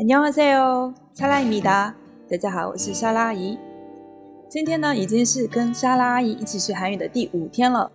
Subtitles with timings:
[0.00, 1.94] 안녕하세요，莎拉米达。
[2.28, 3.58] 大家好，我是莎拉阿姨。
[4.48, 7.90] 今天呢，已经是跟莎拉阿姨一起学韩语的第五天了。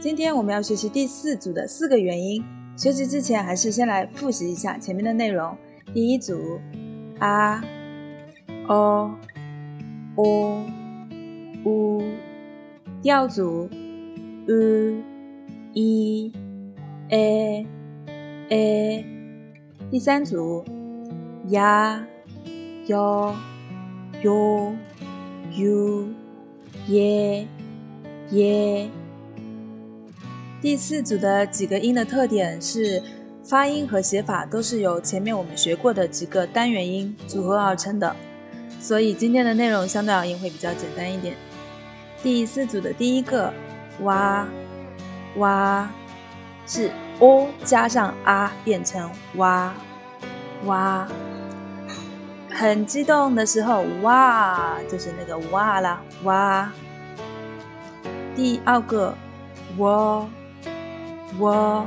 [0.00, 2.44] 今天我们要学习第四组的四个元音。
[2.76, 5.56] 学习之前，还是先来复习一下前面的内容。
[5.94, 6.60] 第一组
[7.18, 7.64] 啊、
[8.68, 9.14] 哦、
[10.16, 10.62] 哦、
[11.64, 12.02] 呜。
[13.02, 13.68] 第二组
[14.48, 16.32] 으、이、
[17.08, 17.66] 에、
[18.50, 19.04] 에。
[19.88, 20.64] 第三组
[21.51, 22.01] 呀，
[22.87, 23.35] 哟，
[24.23, 24.73] 哟，
[25.51, 26.07] 哟，
[26.87, 27.45] 耶，
[28.29, 28.89] 耶。
[30.61, 33.03] 第四组的几个音的特点是，
[33.43, 38.15] 发音和写法都是由前面我们学过的几个单元音组合而成的，
[38.79, 41.35] 所以今天的内容相对而言会比较简单一点。
[42.23, 43.51] 第四组的第一个
[44.03, 44.47] 哇
[45.35, 45.91] 哇，
[46.65, 49.73] 是 o 加上 a 变成哇
[50.63, 51.05] 哇。
[52.61, 56.71] 很激动的时候哇就是那个哇啦哇。
[58.35, 59.15] 第二个
[59.77, 60.29] 我。
[61.39, 61.85] 我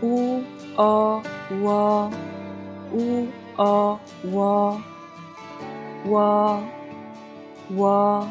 [0.00, 0.42] 呜
[0.74, 1.22] 哦
[1.62, 2.10] 我
[2.92, 4.82] 呜哦我
[6.04, 6.62] 我
[7.72, 8.28] 我，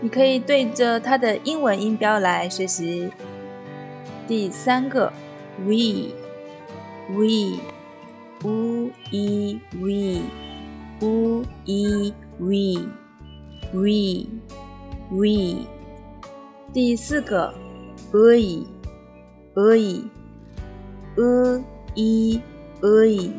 [0.00, 3.12] 你可以对着它的英文音标来学习。
[4.26, 5.12] 第三个
[5.64, 6.12] we
[7.14, 7.60] we
[8.46, 10.22] 呜一 we
[11.00, 12.80] 呜一 we
[13.72, 14.26] we
[15.10, 15.66] we，
[16.72, 17.52] 第四个
[18.12, 18.64] we。
[19.58, 20.04] 而已，
[21.16, 22.38] 呃一
[22.82, 23.32] 而已，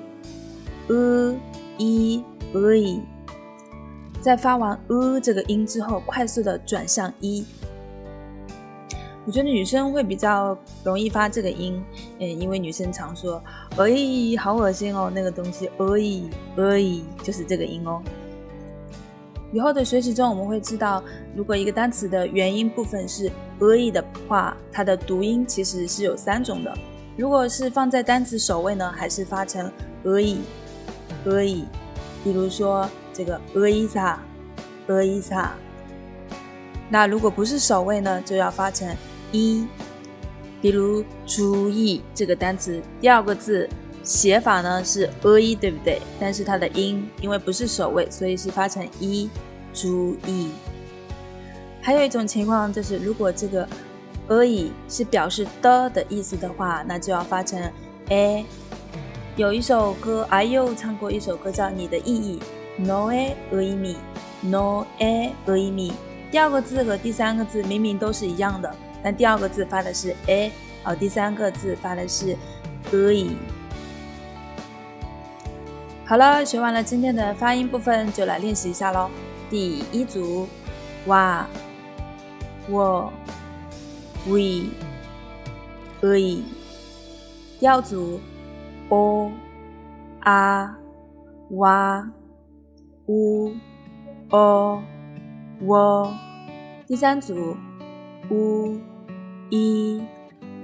[0.87, 1.35] 呃
[1.77, 2.23] 一
[2.55, 2.99] 而已。
[4.19, 7.45] 在发完呃这个音之后，快速的转向一。
[9.27, 11.83] 我觉得女生会比较容易发这个音，
[12.19, 13.43] 嗯，因为女生常说，
[13.75, 13.91] 哎，
[14.39, 15.85] 好恶心哦，那个东西，哎
[16.55, 18.01] 哎，就是这个音哦。
[19.51, 21.03] 以后的学习中，我们会知道，
[21.35, 23.29] 如果一个单词的元音部分是
[23.59, 26.73] “e” 的话，它的读音其实是有三种的。
[27.17, 29.69] 如果是放在单词首位呢，还是发成
[30.05, 31.65] “e”，“e”。
[32.23, 35.21] 比如说这个 “e isa”，“e
[36.89, 38.87] 那如果不是首位呢，就要发成
[39.31, 39.65] 一。
[40.61, 43.69] 比如“注意”这个单词，第二个字。
[44.03, 46.01] 写法呢是 e 对不对？
[46.17, 49.29] 但是它的音因为不是首位，所以是发成一。
[49.73, 50.49] 注意。
[51.81, 53.67] 还有一种情况就是，如果这个
[54.29, 57.61] e 是表示的的意思的话，那就要发成
[58.07, 58.45] a。
[59.35, 62.39] 有一首歌，IU 唱过一首歌叫《你的意义》
[62.81, 65.91] ，no e e mi，no e e mi。
[66.31, 68.73] 第二个字和第三个字明明都是一样的，
[69.07, 70.51] 但第二个字发的是 a，
[70.83, 72.35] 哦第三个字发的是
[72.91, 73.37] e。
[76.05, 79.09] 好了，学完了今天的发音部分，就来练习一下喽。
[79.49, 80.45] 第一组，
[81.05, 81.47] 哇，
[82.69, 83.09] 我
[84.27, 84.65] ，we，
[86.01, 86.43] 可以。
[87.61, 88.19] 第二组
[88.89, 89.31] ，o，
[90.19, 90.77] 啊，
[91.51, 92.05] 哇，
[93.05, 93.53] 呜，
[94.31, 94.83] 哦，
[95.61, 96.13] 我。
[96.85, 97.55] 第三组
[98.29, 98.81] ，u，
[99.49, 100.01] 一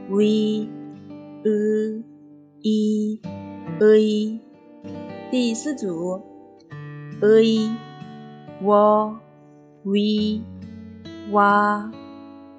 [0.09, 0.67] ，we，
[1.43, 2.03] 呃，
[2.61, 3.19] 一，
[3.79, 4.39] 可以。
[5.31, 6.21] 第四组
[7.21, 7.71] ，e、
[8.61, 9.17] 我、
[9.83, 10.41] we、
[11.31, 11.91] 哇、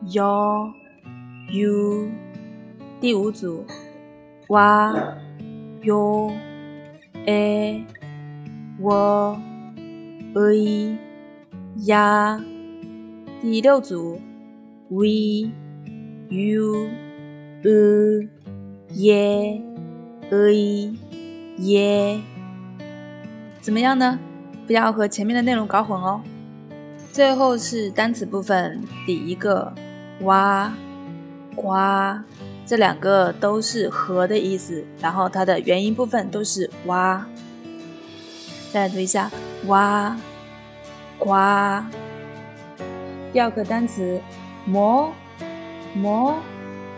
[0.06, 0.72] yo、
[1.52, 2.08] you。
[3.00, 3.64] 第五组，
[4.48, 4.94] 哇、
[5.82, 6.32] yo、
[7.26, 7.84] e、
[8.80, 9.38] 我、
[10.34, 10.96] e、
[11.84, 12.42] 呀。
[13.42, 14.18] 第六组
[14.88, 15.52] ，we、
[16.34, 16.88] u
[17.62, 18.28] e
[18.92, 19.62] ye
[20.30, 20.98] e
[21.58, 22.20] ye，。
[23.60, 24.18] 怎么样呢？
[24.66, 26.20] 不要和前面的内容搞混哦。
[27.12, 29.72] 最后是单词部分，第一个
[30.22, 30.72] 哇、
[31.54, 31.72] 呱，
[32.66, 37.24] 这两个都是和的意思，然后它的元音部分都是哇。
[38.72, 39.30] 再来读一下
[39.66, 40.16] 哇、
[41.16, 41.30] 呱。
[43.32, 44.20] 第二个单词
[44.66, 45.12] 么
[45.94, 46.36] 么，